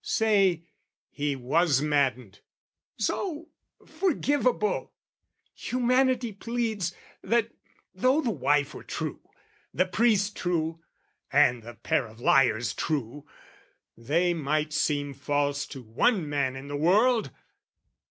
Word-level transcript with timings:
Say, 0.03 0.63
he 1.11 1.35
was 1.35 1.79
maddened, 1.83 2.39
so, 2.97 3.49
forgivable! 3.85 4.93
Humanity 5.53 6.33
pleads 6.33 6.95
that 7.21 7.51
though 7.93 8.19
the 8.19 8.31
wife 8.31 8.73
were 8.73 8.83
true, 8.83 9.19
The 9.75 9.85
priest 9.85 10.35
true, 10.35 10.79
and 11.31 11.61
the 11.61 11.75
pair 11.75 12.07
of 12.07 12.19
liars 12.19 12.73
true, 12.73 13.27
They 13.95 14.33
might 14.33 14.73
seem 14.73 15.13
false 15.13 15.67
to 15.67 15.83
one 15.83 16.27
man 16.27 16.55
in 16.55 16.67
the 16.67 16.75
world! 16.77 17.29